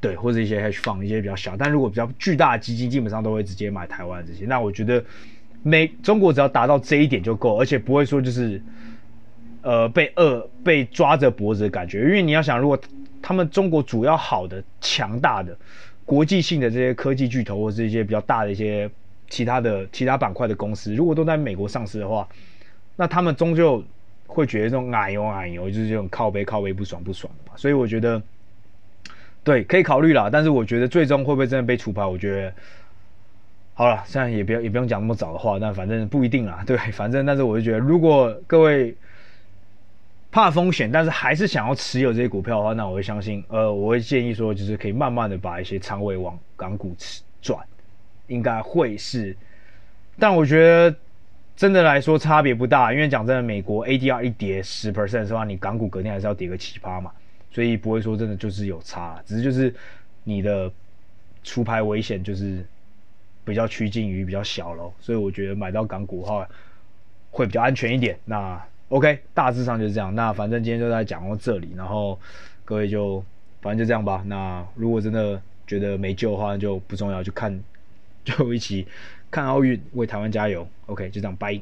[0.00, 5.04] 对或者一些 hedge fund 一些比较小，但如果比较巨大的基金基本上都会直接买台湾这些，那我觉得。
[5.66, 8.60] 美中国只要达到这一点就够，而且不会说就是，
[9.62, 12.00] 呃，被饿被抓着脖子的感觉。
[12.00, 12.78] 因为你要想，如果
[13.22, 15.56] 他们中国主要好的、强大的、
[16.04, 18.90] 国际性的这些科技巨头，或是一些比较大的一些
[19.28, 22.28] 其他的其他板块的公司，如果都在美国上市的话，
[22.96, 23.82] 那他们终究
[24.26, 27.56] 会觉得这种矮油矮油，就是这种靠背靠背不爽不爽的嘛。
[27.56, 28.22] 所以我觉得，
[29.42, 30.28] 对，可以考虑啦。
[30.30, 32.08] 但是我觉得最终会不会真的被处罚？
[32.08, 32.52] 我觉得。
[33.76, 36.62] 好了，现在也不要也不用讲那么早的话，但反正不一定啦。
[36.64, 38.96] 对，反正但是我就觉得，如果各位
[40.30, 46.94] 怕风险，但是还是想要持有这些股票的话，那我会相信，呃，我会建议说，就是可以慢慢的把一些仓位往港股
[47.42, 47.58] 转，
[48.26, 49.36] 应该会是。
[50.18, 50.96] 但我觉得
[51.56, 57.10] 真的来说差别不大，因为讲真的，美国 ADR 一跌十 percent 的话，你港股隔天还是要跌个七趴嘛，
[57.50, 59.74] 所以不会说真的就是有差，只是就是
[60.22, 60.70] 你的
[61.42, 62.64] 出牌危险就是。
[63.46, 66.48] 比较趋近于比较小咯，所以我觉得买到港股的话
[67.30, 68.18] 会比较安全一点。
[68.24, 68.58] 那
[68.88, 70.14] OK，大致上就是这样。
[70.14, 72.18] 那反正今天就在讲到这里，然后
[72.64, 73.22] 各位就
[73.60, 74.24] 反正就这样吧。
[74.24, 77.54] 那如果真的觉得没救的话，就不重要，就看
[78.24, 78.86] 就一起
[79.30, 80.66] 看奥运，为台湾加油。
[80.86, 81.60] OK，就这样，拜。